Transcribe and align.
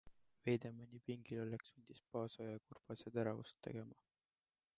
Veidemani 0.47 1.01
pingilolek 1.09 1.67
sundis 1.73 2.01
Paasoja 2.15 2.57
ja 2.57 2.65
Kurbase 2.71 3.15
teravust 3.19 3.61
tegema. 3.69 4.03